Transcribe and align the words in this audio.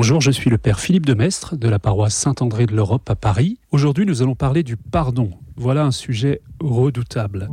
Bonjour, 0.00 0.20
je 0.20 0.30
suis 0.30 0.48
le 0.48 0.58
Père 0.58 0.78
Philippe 0.78 1.06
de 1.06 1.14
Mestre 1.14 1.56
de 1.56 1.68
la 1.68 1.80
paroisse 1.80 2.14
Saint-André 2.14 2.66
de 2.66 2.72
l'Europe 2.72 3.10
à 3.10 3.16
Paris. 3.16 3.58
Aujourd'hui, 3.72 4.06
nous 4.06 4.22
allons 4.22 4.36
parler 4.36 4.62
du 4.62 4.76
pardon. 4.76 5.32
Voilà 5.56 5.84
un 5.84 5.90
sujet 5.90 6.40
redoutable. 6.60 7.48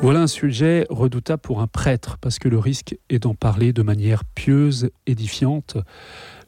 Voilà 0.00 0.20
un 0.20 0.26
sujet 0.28 0.86
redoutable 0.88 1.42
pour 1.42 1.60
un 1.60 1.66
prêtre, 1.66 2.16
parce 2.20 2.38
que 2.38 2.48
le 2.48 2.60
risque 2.60 2.96
est 3.08 3.18
d'en 3.18 3.34
parler 3.34 3.72
de 3.72 3.82
manière 3.82 4.24
pieuse, 4.24 4.90
édifiante. 5.04 5.76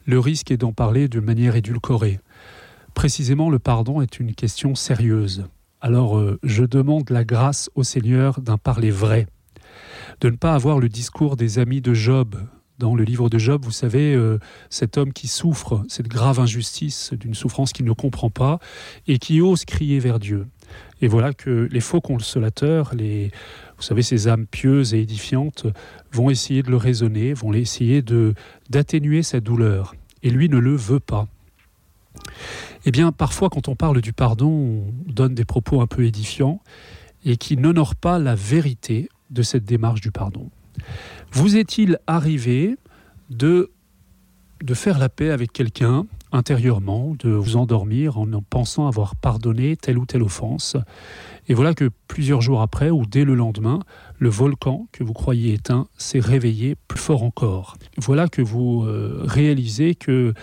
Le 0.05 0.17
risque 0.17 0.49
est 0.49 0.55
d'en 0.57 0.71
parler 0.71 1.09
de 1.09 1.19
manière 1.19 1.57
édulcorée. 1.57 2.21
Précisément, 2.93 3.49
le 3.49 3.59
pardon 3.59 4.01
est 4.01 4.21
une 4.21 4.33
question 4.33 4.75
sérieuse. 4.75 5.43
Alors, 5.81 6.17
euh, 6.17 6.39
je 6.41 6.63
demande 6.63 7.09
la 7.09 7.25
grâce 7.25 7.69
au 7.75 7.83
Seigneur 7.83 8.39
d'un 8.39 8.57
parler 8.57 8.91
vrai, 8.91 9.27
de 10.21 10.29
ne 10.29 10.35
pas 10.35 10.53
avoir 10.53 10.79
le 10.79 10.89
discours 10.89 11.35
des 11.35 11.59
amis 11.59 11.81
de 11.81 11.93
Job. 11.93 12.35
Dans 12.79 12.95
le 12.95 13.03
livre 13.03 13.29
de 13.29 13.37
Job, 13.37 13.63
vous 13.63 13.71
savez, 13.71 14.15
euh, 14.15 14.39
cet 14.69 14.97
homme 14.97 15.13
qui 15.13 15.27
souffre 15.27 15.83
cette 15.87 16.07
grave 16.07 16.39
injustice, 16.39 17.13
d'une 17.13 17.35
souffrance 17.35 17.71
qu'il 17.71 17.85
ne 17.85 17.93
comprend 17.93 18.29
pas, 18.29 18.59
et 19.07 19.19
qui 19.19 19.41
ose 19.41 19.63
crier 19.63 19.99
vers 19.99 20.19
Dieu. 20.19 20.47
Et 21.01 21.07
voilà 21.07 21.33
que 21.33 21.67
les 21.71 21.79
faux 21.81 22.01
consolateurs, 22.01 22.93
vous 22.95 23.83
savez, 23.83 24.01
ces 24.01 24.27
âmes 24.27 24.47
pieuses 24.47 24.93
et 24.93 25.01
édifiantes, 25.01 25.67
vont 26.11 26.29
essayer 26.29 26.63
de 26.63 26.71
le 26.71 26.77
raisonner, 26.77 27.33
vont 27.33 27.53
essayer 27.53 28.01
de 28.01 28.33
d'atténuer 28.69 29.21
sa 29.21 29.39
douleur. 29.39 29.95
Et 30.23 30.29
lui 30.29 30.49
ne 30.49 30.57
le 30.57 30.75
veut 30.75 30.99
pas. 30.99 31.27
Eh 32.85 32.91
bien, 32.91 33.11
parfois, 33.11 33.49
quand 33.49 33.67
on 33.67 33.75
parle 33.75 34.01
du 34.01 34.13
pardon, 34.13 34.47
on 34.49 35.11
donne 35.11 35.35
des 35.35 35.45
propos 35.45 35.81
un 35.81 35.87
peu 35.87 36.05
édifiants 36.05 36.61
et 37.25 37.37
qui 37.37 37.57
n'honorent 37.57 37.95
pas 37.95 38.19
la 38.19 38.35
vérité 38.35 39.09
de 39.33 39.41
cette 39.41 39.65
démarche 39.65 40.01
du 40.01 40.11
pardon. 40.11 40.49
Vous 41.31 41.57
est-il 41.57 41.99
arrivé 42.07 42.77
de, 43.29 43.71
de 44.63 44.73
faire 44.73 44.99
la 44.99 45.09
paix 45.09 45.31
avec 45.31 45.51
quelqu'un 45.51 46.05
intérieurement, 46.31 47.15
de 47.19 47.29
vous 47.29 47.57
endormir 47.57 48.17
en 48.17 48.27
pensant 48.41 48.87
avoir 48.87 49.15
pardonné 49.15 49.75
telle 49.75 49.97
ou 49.97 50.05
telle 50.05 50.23
offense? 50.23 50.77
Et 51.47 51.53
voilà 51.53 51.73
que 51.73 51.89
plusieurs 52.07 52.41
jours 52.41 52.61
après, 52.61 52.89
ou 52.89 53.05
dès 53.05 53.25
le 53.25 53.35
lendemain, 53.35 53.79
le 54.17 54.29
volcan 54.29 54.87
que 54.91 55.03
vous 55.03 55.13
croyez 55.13 55.53
éteint 55.53 55.87
s'est 55.97 56.21
réveillé 56.21 56.75
plus 56.87 56.99
fort 56.99 57.23
encore. 57.23 57.75
Voilà 57.97 58.29
que 58.29 58.41
vous 58.41 58.83
euh, 58.83 59.21
réalisez 59.25 59.93
que, 59.93 60.33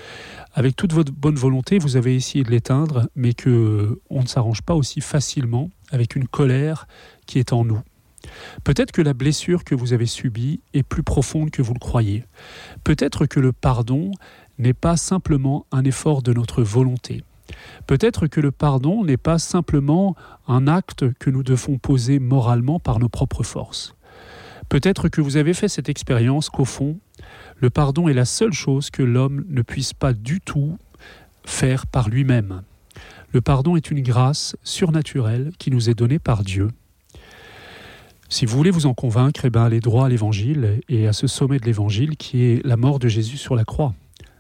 avec 0.53 0.77
toute 0.77 0.93
votre 0.93 1.13
bonne 1.13 1.37
volonté, 1.37 1.79
vous 1.79 1.97
avez 1.97 2.15
essayé 2.15 2.45
de 2.45 2.51
l'éteindre, 2.51 3.09
mais 3.17 3.33
que 3.33 4.01
on 4.11 4.23
ne 4.23 4.27
s'arrange 4.27 4.63
pas 4.63 4.75
aussi 4.75 5.01
facilement 5.01 5.71
avec 5.91 6.17
une 6.17 6.29
colère 6.29 6.87
qui 7.27 7.39
est 7.39 7.53
en 7.53 7.65
nous. 7.65 7.81
Peut-être 8.65 8.93
que 8.93 9.03
la 9.03 9.15
blessure 9.15 9.65
que 9.65 9.75
vous 9.75 9.93
avez 9.93 10.07
subie 10.07 10.61
est 10.75 10.83
plus 10.83 11.03
profonde 11.03 11.51
que 11.51 11.63
vous 11.63 11.75
le 11.75 11.79
croyez. 11.79 12.25
Peut-être 12.85 13.27
que 13.27 13.41
le 13.41 13.53
pardon 13.53 14.11
n'est 14.59 14.75
pas 14.75 14.97
simplement 14.97 15.67
un 15.73 15.85
effort 15.85 16.23
de 16.23 16.33
notre 16.33 16.63
volonté. 16.63 17.25
Peut-être 17.87 18.27
que 18.27 18.41
le 18.41 18.53
pardon 18.53 19.05
n'est 19.05 19.17
pas 19.17 19.39
simplement 19.39 20.15
un 20.47 20.69
acte 20.69 21.13
que 21.15 21.31
nous 21.31 21.43
devons 21.43 21.79
poser 21.79 22.19
moralement 22.19 22.79
par 22.79 22.99
nos 22.99 23.09
propres 23.09 23.43
forces. 23.43 23.95
Peut-être 24.69 25.09
que 25.09 25.21
vous 25.21 25.37
avez 25.37 25.55
fait 25.55 25.69
cette 25.69 25.89
expérience 25.89 26.49
qu'au 26.49 26.65
fond, 26.65 26.99
le 27.57 27.71
pardon 27.71 28.09
est 28.09 28.15
la 28.15 28.25
seule 28.25 28.53
chose 28.53 28.91
que 28.91 29.03
l'homme 29.03 29.45
ne 29.49 29.63
puisse 29.63 29.93
pas 29.93 30.13
du 30.13 30.41
tout 30.41 30.79
faire 31.45 31.87
par 31.87 32.09
lui-même. 32.09 32.63
Le 33.33 33.41
pardon 33.41 33.77
est 33.77 33.91
une 33.91 34.03
grâce 34.03 34.57
surnaturelle 34.63 35.53
qui 35.59 35.71
nous 35.71 35.91
est 35.91 35.95
donnée 35.95 36.19
par 36.19 36.43
Dieu 36.43 36.69
si 38.31 38.47
vous 38.47 38.57
voulez 38.57 38.71
vous 38.71 38.87
en 38.87 38.95
convaincre, 38.95 39.45
eh 39.45 39.51
ben, 39.51 39.65
allez 39.65 39.81
droit 39.81 40.07
à 40.07 40.09
l'évangile 40.09 40.81
et 40.89 41.09
à 41.09 41.13
ce 41.13 41.27
sommet 41.27 41.59
de 41.59 41.67
l'évangile 41.67 42.17
qui 42.17 42.45
est 42.45 42.65
la 42.65 42.77
mort 42.77 43.01
de 43.01 43.09
Jésus 43.09 43.37
sur 43.37 43.57
la 43.57 43.65
croix. 43.65 43.93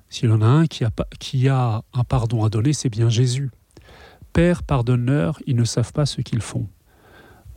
S'il 0.08 0.30
y 0.30 0.32
en 0.32 0.42
a 0.42 0.46
un 0.46 0.66
qui 0.66 1.48
a, 1.48 1.82
un 1.92 2.04
pardon 2.04 2.44
à 2.44 2.48
donner, 2.48 2.72
c'est 2.72 2.88
bien 2.88 3.08
Jésus. 3.08 3.50
Père, 4.32 4.62
pardonne-leur, 4.62 5.40
ils 5.44 5.56
ne 5.56 5.64
savent 5.64 5.92
pas 5.92 6.06
ce 6.06 6.20
qu'ils 6.20 6.40
font. 6.40 6.68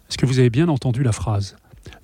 Est-ce 0.09 0.17
que 0.17 0.25
vous 0.25 0.39
avez 0.39 0.49
bien 0.49 0.69
entendu 0.69 1.03
la 1.03 1.11
phrase 1.11 1.55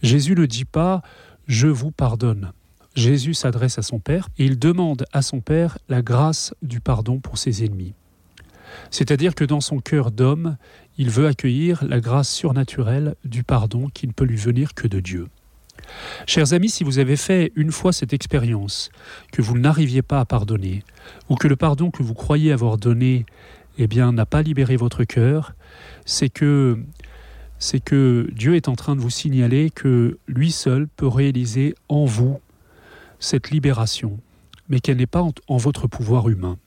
Jésus 0.03 0.35
ne 0.35 0.45
dit 0.45 0.65
pas 0.65 1.01
Je 1.47 1.67
vous 1.67 1.89
pardonne. 1.89 2.51
Jésus 2.93 3.33
s'adresse 3.33 3.79
à 3.79 3.81
son 3.81 3.99
Père 3.99 4.29
et 4.37 4.45
il 4.45 4.59
demande 4.59 5.05
à 5.11 5.23
son 5.23 5.41
Père 5.41 5.79
la 5.89 6.03
grâce 6.03 6.53
du 6.61 6.81
pardon 6.81 7.19
pour 7.19 7.39
ses 7.39 7.65
ennemis. 7.65 7.95
C'est-à-dire 8.91 9.35
que 9.35 9.43
dans 9.43 9.61
son 9.61 9.79
cœur 9.79 10.11
d'homme, 10.11 10.57
il 10.97 11.09
veut 11.09 11.27
accueillir 11.27 11.83
la 11.87 11.99
grâce 11.99 12.29
surnaturelle 12.29 13.15
du 13.23 13.43
pardon 13.43 13.89
qui 13.93 14.07
ne 14.07 14.11
peut 14.11 14.25
lui 14.25 14.37
venir 14.37 14.73
que 14.73 14.87
de 14.87 14.99
Dieu. 14.99 15.27
Chers 16.27 16.53
amis, 16.53 16.69
si 16.69 16.83
vous 16.83 16.99
avez 16.99 17.15
fait 17.15 17.51
une 17.55 17.71
fois 17.71 17.93
cette 17.93 18.13
expérience, 18.13 18.89
que 19.31 19.41
vous 19.41 19.57
n'arriviez 19.57 20.01
pas 20.01 20.19
à 20.19 20.25
pardonner, 20.25 20.83
ou 21.29 21.35
que 21.35 21.47
le 21.47 21.55
pardon 21.55 21.91
que 21.91 22.03
vous 22.03 22.13
croyez 22.13 22.51
avoir 22.51 22.77
donné 22.77 23.25
eh 23.77 23.87
n'a 23.87 24.25
pas 24.25 24.41
libéré 24.41 24.75
votre 24.75 25.05
cœur, 25.05 25.53
c'est 26.05 26.29
que, 26.29 26.77
c'est 27.59 27.79
que 27.79 28.29
Dieu 28.33 28.55
est 28.55 28.67
en 28.67 28.75
train 28.75 28.95
de 28.95 29.01
vous 29.01 29.09
signaler 29.09 29.69
que 29.69 30.19
lui 30.27 30.51
seul 30.51 30.87
peut 30.87 31.07
réaliser 31.07 31.75
en 31.87 32.03
vous 32.03 32.39
cette 33.19 33.51
libération, 33.51 34.19
mais 34.67 34.81
qu'elle 34.81 34.97
n'est 34.97 35.07
pas 35.07 35.25
en 35.47 35.57
votre 35.57 35.87
pouvoir 35.87 36.27
humain. 36.27 36.57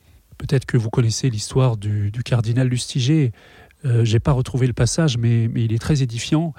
Peut-être 0.42 0.66
que 0.66 0.76
vous 0.76 0.90
connaissez 0.90 1.30
l'histoire 1.30 1.76
du, 1.76 2.10
cardinal 2.24 2.66
Lustiger. 2.66 3.30
Euh, 3.84 4.04
Je 4.04 4.12
n'ai 4.12 4.18
pas 4.18 4.32
retrouvé 4.32 4.66
le 4.66 4.72
passage, 4.72 5.16
mais, 5.16 5.44
il 5.54 5.72
est 5.72 5.78
très 5.78 6.02
édifiant. 6.02 6.52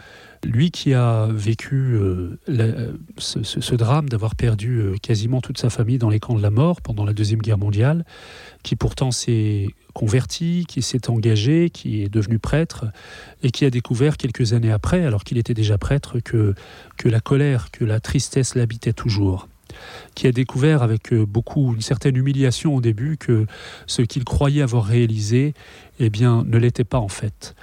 Lui 0.45 0.71
qui 0.71 0.93
a 0.93 1.27
vécu 1.29 1.75
euh, 1.75 2.37
ce, 3.17 3.75
drame 3.75 4.07
d'avoir 4.07 4.35
perdu 4.35 4.79
euh, 4.79 4.95
quasiment 5.01 5.41
toute 5.41 5.57
sa 5.57 5.69
famille 5.69 5.97
dans 5.97 6.09
les 6.09 6.21
camps 6.21 6.35
de 6.35 6.41
la 6.41 6.49
mort 6.49 6.79
pendant 6.79 7.03
la 7.03 7.11
Deuxième 7.11 7.41
Guerre 7.41 7.57
mondiale, 7.57 8.05
qui 8.63 8.77
pourtant 8.77 9.11
s'est 9.11 9.67
converti, 9.93 10.63
qui 10.65 10.81
s'est 10.81 11.09
engagé, 11.09 11.69
qui 11.69 12.03
est 12.03 12.09
devenu 12.09 12.39
prêtre, 12.39 12.85
et 13.41 13.51
qui 13.51 13.65
a 13.65 13.69
découvert 13.69 14.15
quelques 14.15 14.53
années 14.53 14.71
après, 14.71 15.05
alors 15.05 15.25
qu'il 15.25 15.37
était 15.37 15.53
déjà 15.53 15.77
prêtre, 15.77 16.19
que 16.21 16.55
la 17.03 17.19
colère, 17.19 17.69
que 17.69 17.83
la 17.83 17.99
tristesse 17.99 18.55
l'habitait 18.55 18.93
toujours 18.93 19.49
qui 20.15 20.27
a 20.27 20.31
découvert 20.31 20.83
avec 20.83 21.13
euh, 21.13 21.25
beaucoup 21.25 21.73
une 21.73 21.81
certaine 21.81 22.15
humiliation 22.15 22.75
au 22.75 22.81
début 22.81 23.17
que 23.17 23.45
ce 23.87 24.01
qu'il 24.01 24.23
croyait 24.23 24.61
avoir 24.61 24.85
réalisé, 24.85 25.53
eh 25.99 26.09
bien, 26.09 26.43
ne 26.45 26.57
l'était 26.57 26.83
pas 26.83 26.99
en 26.99 27.07
fait. 27.07 27.55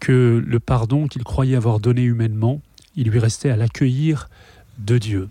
Que 0.00 0.42
le 0.44 0.60
pardon 0.60 1.08
qu'il 1.08 1.24
croyait 1.24 1.56
avoir 1.56 1.80
donné 1.80 2.02
humainement, 2.02 2.60
il 2.96 3.08
lui 3.08 3.18
restait 3.18 3.50
à 3.50 3.56
l'accueillir 3.56 4.28
de 4.78 4.98
Dieu. 4.98 5.28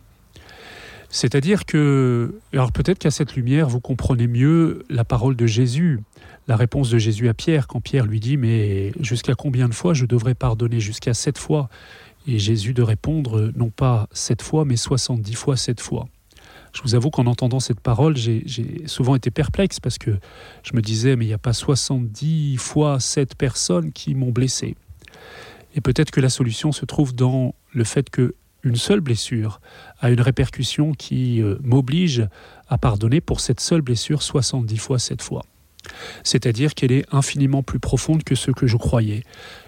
C'est-à-dire 1.09 1.65
que, 1.65 2.35
alors 2.53 2.71
peut-être 2.71 2.99
qu'à 2.99 3.11
cette 3.11 3.35
lumière, 3.35 3.69
vous 3.69 3.79
comprenez 3.79 4.27
mieux 4.27 4.83
la 4.89 5.05
parole 5.05 5.35
de 5.35 5.47
Jésus, 5.47 6.01
la 6.47 6.55
réponse 6.55 6.89
de 6.89 6.97
Jésus 6.97 7.29
à 7.29 7.33
Pierre, 7.33 7.67
quand 7.67 7.81
Pierre 7.81 8.05
lui 8.05 8.19
dit, 8.19 8.37
mais 8.37 8.91
jusqu'à 8.99 9.35
combien 9.35 9.69
de 9.69 9.73
fois 9.73 9.93
je 9.93 10.05
devrais 10.05 10.35
pardonner? 10.35 10.79
Jusqu'à 10.79 11.13
sept 11.13 11.37
fois. 11.37 11.69
Et 12.27 12.39
Jésus 12.39 12.73
de 12.73 12.81
répondre, 12.81 13.51
non 13.55 13.69
pas 13.69 14.07
sept 14.11 14.41
fois, 14.41 14.65
mais 14.65 14.75
soixante-dix 14.75 15.35
fois 15.35 15.55
sept 15.55 15.79
fois 15.79 16.07
je 16.77 16.83
vous 16.83 16.93
avoue 16.93 17.09
qu'en 17.09 17.25
entendant 17.25 17.59
cette 17.59 17.79
parole, 17.79 18.15
j'ai 18.15 18.43
souvent 18.85 19.15
été 19.15 19.31
perplexe 19.31 19.79
parce 19.79 19.97
que 19.97 20.11
je 20.61 20.75
me 20.75 20.81
disais, 20.81 21.15
mais 21.15 21.25
il 21.25 21.27
n'y 21.27 21.33
a 21.33 21.39
pas 21.39 21.53
70 21.53 22.57
fois 22.57 22.99
7 22.99 23.33
personnes 23.33 23.91
qui 23.91 24.13
m'ont 24.13 24.29
blessé. 24.29 24.75
Et 25.73 25.81
peut-être 25.81 26.11
que 26.11 26.21
la 26.21 26.29
solution 26.29 26.71
se 26.71 26.85
trouve 26.85 27.15
dans 27.15 27.55
le 27.73 27.83
fait 27.83 28.11
que 28.11 28.35
une 28.61 28.75
seule 28.75 28.99
blessure 28.99 29.59
a 30.01 30.11
une 30.11 30.21
répercussion 30.21 30.91
qui 30.91 31.41
euh, 31.41 31.55
m'oblige 31.63 32.27
à 32.67 32.77
pardonner 32.77 33.21
pour 33.21 33.39
cette 33.39 33.59
seule 33.59 33.81
blessure 33.81 34.21
70 34.21 34.77
fois 34.77 34.99
7 34.99 35.23
fois 35.23 35.45
c'est-à-dire 36.23 36.73
qu'elle 36.73 36.91
est 36.91 37.05
infiniment 37.11 37.63
plus 37.63 37.79
profonde 37.79 38.23
que 38.23 38.35
ce 38.35 38.51
que 38.51 38.67
je 38.67 38.77
croyais, 38.77 39.23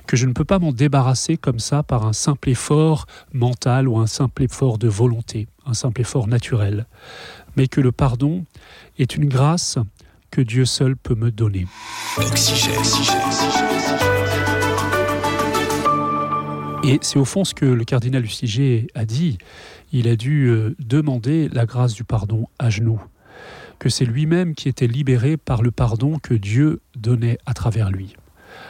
que 0.08 0.18
je 0.18 0.26
ne 0.26 0.34
peux 0.34 0.46
pas 0.46 0.60
m'en 0.60 0.72
débarrasser 0.72 1.38
comme 1.38 1.60
ça 1.60 1.84
par 1.84 2.06
un 2.06 2.14
simple 2.14 2.50
effort 2.50 3.06
mental 3.34 3.88
ou 3.88 3.98
un 3.98 4.08
simple 4.08 4.44
effort 4.44 4.78
de 4.78 4.88
volonté, 4.88 5.48
un 5.66 5.74
simple 5.74 6.02
effort 6.02 6.28
naturel, 6.28 6.86
mais 7.56 7.68
que 7.68 7.82
le 7.82 7.92
pardon 7.92 8.46
est 8.98 9.16
une 9.16 9.26
grâce 9.26 9.78
que 10.32 10.42
Dieu 10.42 10.66
seul 10.66 10.96
peut 10.96 11.16
me 11.16 11.32
donner. 11.32 11.66
Et 16.84 16.98
c'est 17.02 17.20
au 17.20 17.26
fond 17.26 17.44
ce 17.44 17.54
que 17.54 17.66
le 17.66 17.84
cardinal 17.84 18.22
Luciger 18.22 18.88
a 18.96 19.06
dit. 19.06 19.38
Il 19.92 20.08
a 20.08 20.16
dû 20.16 20.48
euh, 20.48 20.76
demander 20.80 21.50
la 21.50 21.66
grâce 21.66 21.94
du 21.94 22.04
pardon 22.04 22.48
à 22.58 22.70
genoux 22.70 23.02
que 23.80 23.90
c'est 23.90 24.06
lui-même 24.06 24.56
qui 24.56 24.70
était 24.70 24.88
libéré 24.88 25.38
par 25.38 25.62
le 25.62 25.72
pardon 25.72 26.20
que 26.20 26.34
Dieu 26.34 26.82
donnait 26.96 27.38
à 27.46 27.54
travers 27.54 27.90
lui. 27.90 28.16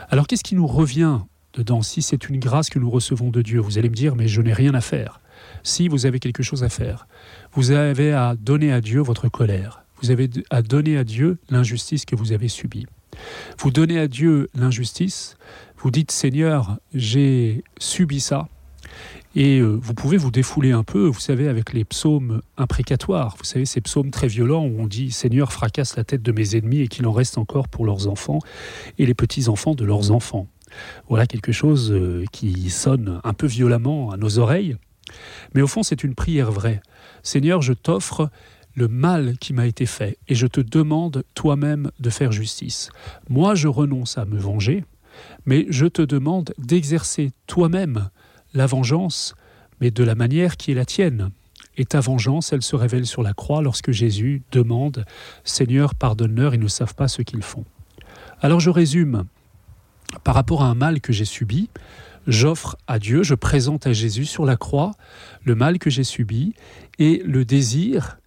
Alors 0.09 0.27
qu'est-ce 0.27 0.43
qui 0.43 0.55
nous 0.55 0.67
revient 0.67 1.19
dedans 1.53 1.81
Si 1.81 2.01
c'est 2.01 2.29
une 2.29 2.39
grâce 2.39 2.69
que 2.69 2.79
nous 2.79 2.89
recevons 2.89 3.29
de 3.29 3.41
Dieu, 3.41 3.59
vous 3.59 3.77
allez 3.77 3.89
me 3.89 3.95
dire, 3.95 4.15
mais 4.15 4.27
je 4.27 4.41
n'ai 4.41 4.53
rien 4.53 4.73
à 4.73 4.81
faire. 4.81 5.21
Si 5.63 5.87
vous 5.87 6.05
avez 6.05 6.19
quelque 6.19 6.43
chose 6.43 6.63
à 6.63 6.69
faire, 6.69 7.07
vous 7.53 7.71
avez 7.71 8.13
à 8.13 8.35
donner 8.35 8.71
à 8.71 8.81
Dieu 8.81 9.01
votre 9.01 9.29
colère. 9.29 9.83
Vous 10.01 10.11
avez 10.11 10.29
à 10.49 10.61
donner 10.61 10.97
à 10.97 11.03
Dieu 11.03 11.37
l'injustice 11.49 12.05
que 12.05 12.15
vous 12.15 12.31
avez 12.31 12.47
subie. 12.47 12.85
Vous 13.57 13.71
donnez 13.71 13.99
à 13.99 14.07
Dieu 14.07 14.49
l'injustice, 14.53 15.35
vous 15.77 15.91
dites 15.91 16.11
Seigneur, 16.11 16.77
j'ai 16.93 17.63
subi 17.79 18.19
ça, 18.19 18.47
Et 19.35 19.59
euh, 19.59 19.77
vous 19.79 19.93
pouvez 19.93 20.17
vous 20.17 20.31
défouler 20.31 20.71
un 20.71 20.83
peu, 20.83 21.05
vous 21.05 21.19
savez, 21.19 21.47
avec 21.47 21.73
les 21.73 21.85
psaumes 21.85 22.41
imprécatoires. 22.57 23.35
Vous 23.37 23.43
savez, 23.43 23.65
ces 23.65 23.81
psaumes 23.81 24.09
très 24.09 24.27
violents 24.27 24.65
où 24.65 24.79
on 24.79 24.87
dit 24.87 25.11
Seigneur, 25.11 25.51
fracasse 25.51 25.95
la 25.97 26.03
tête 26.03 26.23
de 26.23 26.31
mes 26.31 26.55
ennemis 26.55 26.81
et 26.81 26.87
qu'il 26.87 27.05
en 27.05 27.11
reste 27.11 27.37
encore 27.37 27.67
pour 27.67 27.85
leurs 27.85 28.07
enfants 28.07 28.39
et 28.97 29.05
les 29.05 29.13
petits-enfants 29.13 29.75
de 29.75 29.85
leurs 29.85 30.11
enfants. 30.11 30.47
Voilà 31.07 31.27
quelque 31.27 31.51
chose 31.51 31.91
euh, 31.91 32.25
qui 32.31 32.69
sonne 32.69 33.21
un 33.23 33.33
peu 33.33 33.47
violemment 33.47 34.11
à 34.11 34.17
nos 34.17 34.39
oreilles. 34.39 34.77
Mais 35.53 35.61
au 35.61 35.67
fond, 35.67 35.83
c'est 35.83 36.03
une 36.03 36.15
prière 36.15 36.51
vraie. 36.51 36.81
Seigneur, 37.23 37.61
je 37.61 37.73
t'offre 37.73 38.29
le 38.75 38.87
mal 38.87 39.37
qui 39.37 39.53
m'a 39.53 39.67
été 39.67 39.85
fait 39.85 40.17
et 40.27 40.35
je 40.35 40.47
te 40.47 40.61
demande 40.61 41.23
toi-même 41.35 41.91
de 41.99 42.09
faire 42.09 42.31
justice. 42.31 42.89
Moi, 43.29 43.55
je 43.55 43.67
renonce 43.67 44.17
à 44.17 44.25
me 44.25 44.37
venger, 44.37 44.85
mais 45.45 45.65
je 45.69 45.85
te 45.85 46.01
demande 46.01 46.53
d'exercer 46.57 47.31
toi-même 47.47 48.09
la 48.53 48.65
vengeance, 48.65 49.35
mais 49.81 49.91
de 49.91 50.03
la 50.03 50.15
manière 50.15 50.57
qui 50.57 50.71
est 50.71 50.75
la 50.75 50.85
tienne. 50.85 51.31
Et 51.77 51.85
ta 51.85 51.99
vengeance, 51.99 52.51
elle 52.51 52.61
se 52.61 52.75
révèle 52.75 53.05
sur 53.05 53.23
la 53.23 53.33
croix 53.33 53.61
lorsque 53.61 53.91
Jésus 53.91 54.43
demande 54.51 55.05
Seigneur, 55.43 55.95
pardonne-leur, 55.95 56.53
ils 56.53 56.59
ne 56.59 56.67
savent 56.67 56.95
pas 56.95 57.07
ce 57.07 57.21
qu'ils 57.21 57.43
font. 57.43 57.65
Alors 58.41 58.59
je 58.59 58.69
résume. 58.69 59.25
Par 60.23 60.33
rapport 60.33 60.63
à 60.63 60.67
un 60.67 60.73
mal 60.73 61.01
que 61.01 61.13
j'ai 61.13 61.25
subi, 61.25 61.69
j'offre 62.27 62.77
à 62.87 62.99
Dieu, 62.99 63.21
je 63.21 63.35
présente 63.35 63.85
à 63.85 63.93
Jésus 63.93 64.25
sur 64.25 64.43
la 64.43 64.57
croix 64.57 64.91
le 65.43 65.55
mal 65.55 65.77
que 65.77 65.89
j'ai 65.89 66.03
subi 66.03 66.53
et 66.97 67.21
le 67.25 67.45
désir, 67.45 68.17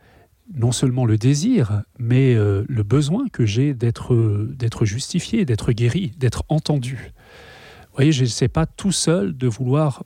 non 0.55 0.71
seulement 0.71 1.07
le 1.07 1.19
désir, 1.19 1.83
mais 1.99 2.35
euh, 2.35 2.65
le 2.69 2.83
besoin 2.85 3.27
que 3.33 3.45
j'ai 3.45 3.75
d'être 3.75 4.15
d'être 4.57 4.85
justifié, 4.85 5.45
d'être 5.45 5.73
guéri, 5.73 6.13
d'être 6.19 6.45
entendu. 6.49 7.13
Vous 7.93 7.97
voyez, 7.97 8.13
je 8.13 8.23
ne 8.23 8.27
sais 8.27 8.49
pas 8.49 8.65
tout 8.65 8.91
seul 8.91 9.37
de 9.37 9.47
vouloir 9.47 10.05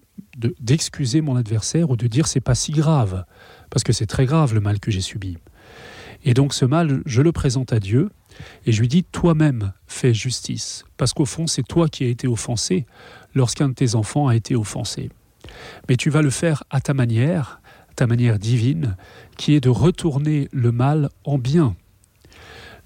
d'excuser 0.58 1.20
mon 1.20 1.36
adversaire 1.36 1.88
ou 1.88 1.96
de 1.96 2.08
dire 2.08 2.26
c'est 2.26 2.40
pas 2.40 2.56
si 2.56 2.72
grave, 2.72 3.24
parce 3.70 3.84
que 3.84 3.92
c'est 3.92 4.06
très 4.06 4.26
grave 4.26 4.54
le 4.54 4.60
mal 4.60 4.80
que 4.80 4.90
j'ai 4.90 5.00
subi. 5.00 5.38
Et 6.24 6.34
donc 6.34 6.52
ce 6.52 6.64
mal, 6.64 7.02
je 7.06 7.22
le 7.22 7.30
présente 7.30 7.72
à 7.72 7.78
Dieu 7.78 8.10
et 8.64 8.72
je 8.72 8.80
lui 8.80 8.88
dis 8.88 9.04
toi-même 9.04 9.72
fais 9.86 10.12
justice, 10.12 10.84
parce 10.96 11.12
qu'au 11.12 11.26
fond 11.26 11.46
c'est 11.46 11.62
toi 11.62 11.88
qui 11.88 12.02
as 12.02 12.08
été 12.08 12.26
offensé 12.26 12.86
lorsqu'un 13.36 13.68
de 13.68 13.74
tes 13.74 13.94
enfants 13.94 14.26
a 14.26 14.34
été 14.34 14.56
offensé. 14.56 15.08
Mais 15.88 15.96
tu 15.96 16.10
vas 16.10 16.22
le 16.22 16.30
faire 16.30 16.64
à 16.70 16.80
ta 16.80 16.92
manière, 16.92 17.60
ta 17.94 18.08
manière 18.08 18.40
divine, 18.40 18.96
qui 19.36 19.54
est 19.54 19.60
de 19.60 19.68
retourner 19.68 20.48
le 20.50 20.72
mal 20.72 21.08
en 21.22 21.38
bien. 21.38 21.76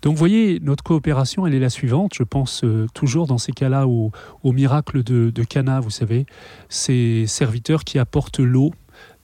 Donc 0.02 0.14
vous 0.14 0.18
voyez, 0.18 0.60
notre 0.60 0.82
coopération, 0.82 1.46
elle 1.46 1.54
est 1.54 1.60
la 1.60 1.70
suivante. 1.70 2.12
Je 2.14 2.22
pense 2.22 2.64
euh, 2.64 2.86
toujours 2.94 3.26
dans 3.26 3.38
ces 3.38 3.52
cas-là 3.52 3.86
au, 3.86 4.12
miracle 4.44 5.02
de, 5.02 5.42
Cana, 5.44 5.80
vous 5.80 5.90
savez, 5.90 6.26
ces 6.68 7.26
serviteurs 7.26 7.84
qui 7.84 7.98
apportent 7.98 8.40
l'eau, 8.40 8.72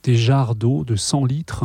des 0.03 0.15
jarres 0.15 0.55
d'eau 0.55 0.85
de 0.85 0.97
100 0.97 1.25
litres. 1.25 1.65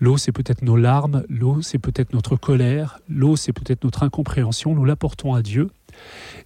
L'eau, 0.00 0.16
c'est 0.16 0.32
peut-être 0.32 0.62
nos 0.62 0.76
larmes, 0.76 1.24
l'eau, 1.28 1.60
c'est 1.60 1.78
peut-être 1.78 2.14
notre 2.14 2.36
colère, 2.36 3.00
l'eau, 3.08 3.36
c'est 3.36 3.52
peut-être 3.52 3.84
notre 3.84 4.02
incompréhension. 4.02 4.74
Nous 4.74 4.86
l'apportons 4.86 5.34
à 5.34 5.42
Dieu 5.42 5.70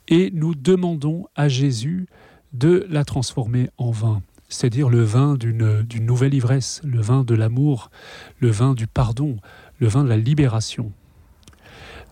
et 0.08 0.32
nous 0.34 0.56
demandons 0.56 1.26
à 1.36 1.48
Jésus 1.48 2.06
de 2.52 2.86
la 2.88 3.04
transformer 3.04 3.70
en 3.78 3.90
vin 3.90 4.22
c'est-à-dire 4.48 4.88
le 4.88 5.02
vin 5.02 5.34
d'une 5.34 5.84
nouvelle 6.00 6.32
ivresse, 6.32 6.80
le 6.84 7.00
vin 7.00 7.24
de 7.24 7.34
l'amour, 7.34 7.90
le 8.38 8.50
vin 8.50 8.74
du 8.74 8.86
pardon, 8.86 9.36
le 9.80 9.88
vin 9.88 10.04
de 10.04 10.08
la 10.08 10.16
libération. 10.16 10.92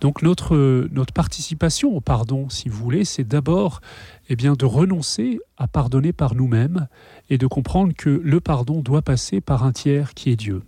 Donc 0.03 0.21
notre, 0.23 0.89
notre 0.91 1.15
participation 1.15 1.95
au 1.95 2.01
pardon, 2.01 2.49
si 2.49 2.69
vous 2.69 2.77
voulez, 2.77 3.05
c'est 3.05 3.23
d'abord 3.23 3.81
eh 4.29 4.35
bien, 4.35 4.55
de 4.55 4.65
renoncer 4.65 5.39
à 5.59 5.69
pardonner 5.69 6.13
par 6.13 6.35
nous-mêmes 6.35 6.89
et 7.31 7.39
de 7.39 7.47
comprendre 7.47 7.93
que 7.97 8.11
le 8.11 8.41
pardon 8.41 8.83
doit 8.83 9.03
passer 9.03 9.41
par 9.41 9.63
un 9.63 9.71
tiers 9.71 10.13
qui 10.15 10.31
est 10.31 10.37
Dieu. 10.37 10.63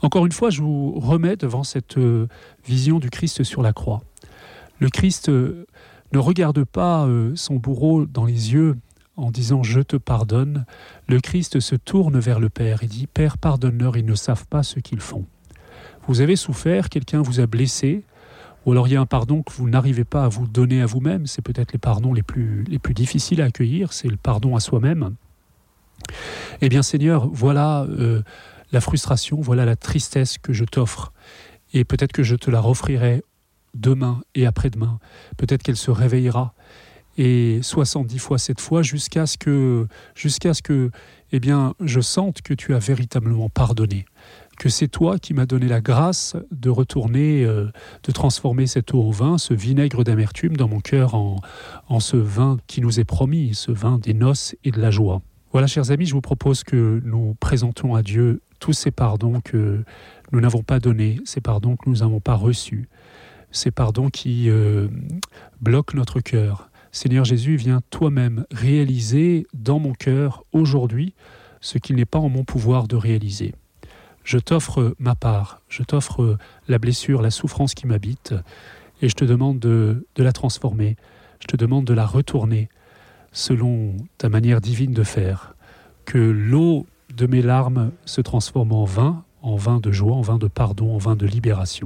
Encore 0.00 0.26
une 0.26 0.32
fois, 0.32 0.50
je 0.50 0.62
vous 0.62 0.92
remets 1.00 1.34
devant 1.34 1.64
cette 1.64 1.98
euh, 1.98 2.28
vision 2.64 3.00
du 3.00 3.10
Christ 3.10 3.42
sur 3.42 3.62
la 3.62 3.72
croix. 3.72 4.00
Le 4.78 4.88
Christ 4.90 5.28
euh, 5.28 5.66
ne 6.12 6.18
regarde 6.20 6.62
pas 6.62 7.04
euh, 7.06 7.32
son 7.34 7.56
bourreau 7.56 8.06
dans 8.06 8.24
les 8.24 8.52
yeux 8.52 8.76
en 9.16 9.32
disant 9.32 9.64
je 9.64 9.80
te 9.80 9.96
pardonne. 9.96 10.66
Le 11.08 11.18
Christ 11.18 11.58
se 11.58 11.74
tourne 11.74 12.20
vers 12.20 12.38
le 12.38 12.48
Père 12.48 12.84
et 12.84 12.86
dit 12.86 13.08
Père, 13.08 13.38
pardonne-leur, 13.38 13.96
ils 13.96 14.06
ne 14.06 14.14
savent 14.14 14.46
pas 14.46 14.62
ce 14.62 14.78
qu'ils 14.78 15.00
font. 15.00 15.26
Vous 16.06 16.20
avez 16.20 16.36
souffert, 16.36 16.88
quelqu'un 16.88 17.22
vous 17.22 17.40
a 17.40 17.46
blessé, 17.48 18.04
ou 18.64 18.72
alors 18.72 18.88
il 18.88 18.94
y 18.94 18.96
a 18.96 19.00
un 19.00 19.06
pardon 19.06 19.42
que 19.42 19.52
vous 19.52 19.68
n'arrivez 19.68 20.04
pas 20.04 20.24
à 20.24 20.28
vous 20.28 20.46
donner 20.46 20.82
à 20.82 20.86
vous-même, 20.86 21.26
c'est 21.26 21.42
peut-être 21.42 21.72
les 21.72 21.78
pardons 21.78 22.12
les 22.12 22.22
plus, 22.22 22.64
les 22.64 22.78
difficiles 22.94 23.40
à 23.40 23.46
accueillir, 23.46 23.92
c'est 23.92 24.08
le 24.08 24.16
pardon 24.16 24.56
à 24.56 24.60
soi-même. 24.60 25.14
Eh 26.60 26.68
bien 26.68 26.82
Seigneur, 26.82 27.28
voilà 27.28 27.82
euh, 27.82 28.22
la 28.72 28.80
frustration, 28.80 29.40
voilà 29.40 29.64
la 29.64 29.76
tristesse 29.76 30.38
que 30.38 30.52
je 30.52 30.64
t'offre, 30.64 31.12
et 31.72 31.84
peut-être 31.84 32.12
que 32.12 32.22
je 32.22 32.36
te 32.36 32.50
la 32.50 32.64
offrirai 32.64 33.22
demain 33.74 34.20
et 34.34 34.46
après-demain, 34.46 34.98
peut-être 35.36 35.62
qu'elle 35.62 35.76
se 35.76 35.90
réveillera, 35.90 36.54
et 37.18 37.60
70 37.62 38.18
fois 38.18 38.38
cette 38.38 38.60
fois 38.60 38.82
jusqu'à 38.82 39.26
ce 39.26 39.36
que 39.36 39.86
jusqu'à 40.14 40.54
ce 40.54 40.62
que 40.62 40.90
eh 41.32 41.40
bien 41.40 41.74
je 41.80 42.00
sente 42.00 42.40
que 42.40 42.54
tu 42.54 42.74
as 42.74 42.78
véritablement 42.78 43.50
pardonné 43.50 44.06
que 44.62 44.68
c'est 44.68 44.86
toi 44.86 45.18
qui 45.18 45.34
m'as 45.34 45.44
donné 45.44 45.66
la 45.66 45.80
grâce 45.80 46.36
de 46.52 46.70
retourner, 46.70 47.42
euh, 47.42 47.66
de 48.04 48.12
transformer 48.12 48.68
cette 48.68 48.94
eau 48.94 49.02
en 49.02 49.10
vin, 49.10 49.36
ce 49.36 49.54
vinaigre 49.54 50.04
d'amertume 50.04 50.56
dans 50.56 50.68
mon 50.68 50.78
cœur 50.78 51.16
en, 51.16 51.40
en 51.88 51.98
ce 51.98 52.16
vin 52.16 52.58
qui 52.68 52.80
nous 52.80 53.00
est 53.00 53.04
promis, 53.04 53.56
ce 53.56 53.72
vin 53.72 53.98
des 53.98 54.14
noces 54.14 54.54
et 54.62 54.70
de 54.70 54.80
la 54.80 54.92
joie. 54.92 55.20
Voilà, 55.50 55.66
chers 55.66 55.90
amis, 55.90 56.06
je 56.06 56.12
vous 56.12 56.20
propose 56.20 56.62
que 56.62 57.02
nous 57.04 57.34
présentons 57.40 57.96
à 57.96 58.04
Dieu 58.04 58.40
tous 58.60 58.72
ces 58.72 58.92
pardons 58.92 59.40
que 59.40 59.82
nous 60.30 60.40
n'avons 60.40 60.62
pas 60.62 60.78
donnés, 60.78 61.18
ces 61.24 61.40
pardons 61.40 61.74
que 61.74 61.90
nous 61.90 61.96
n'avons 61.96 62.20
pas 62.20 62.36
reçus, 62.36 62.88
ces 63.50 63.72
pardons 63.72 64.10
qui 64.10 64.48
euh, 64.48 64.86
bloquent 65.60 65.96
notre 65.96 66.20
cœur. 66.20 66.70
Seigneur 66.92 67.24
Jésus, 67.24 67.56
viens 67.56 67.80
toi-même 67.90 68.44
réaliser 68.52 69.44
dans 69.54 69.80
mon 69.80 69.92
cœur 69.92 70.44
aujourd'hui 70.52 71.14
ce 71.60 71.78
qu'il 71.78 71.96
n'est 71.96 72.04
pas 72.04 72.20
en 72.20 72.28
mon 72.28 72.44
pouvoir 72.44 72.86
de 72.86 72.94
réaliser 72.94 73.56
je 74.24 74.38
t'offre 74.38 74.94
ma 74.98 75.14
part, 75.14 75.60
je 75.68 75.82
t'offre 75.82 76.36
la 76.68 76.78
blessure, 76.78 77.22
la 77.22 77.30
souffrance 77.30 77.74
qui 77.74 77.86
m'habite, 77.86 78.34
et 79.00 79.08
je 79.08 79.14
te 79.14 79.24
demande 79.24 79.58
de, 79.58 80.04
la 80.16 80.32
transformer, 80.32 80.96
je 81.40 81.46
te 81.46 81.56
demande 81.56 81.84
de 81.84 81.94
la 81.94 82.06
retourner 82.06 82.68
selon 83.32 83.96
ta 84.18 84.28
manière 84.28 84.60
divine 84.60 84.92
de 84.92 85.02
faire, 85.02 85.54
que 86.04 86.18
l'eau 86.18 86.86
de 87.14 87.26
mes 87.26 87.42
larmes 87.42 87.90
se 88.04 88.20
transforme 88.20 88.72
en 88.72 88.84
vin, 88.84 89.24
en 89.42 89.56
vin 89.56 89.80
de 89.80 89.90
joie, 89.90 90.14
en 90.14 90.22
vin 90.22 90.38
de 90.38 90.48
pardon, 90.48 90.94
en 90.94 90.98
vin 90.98 91.16
de 91.16 91.26
libération. 91.26 91.80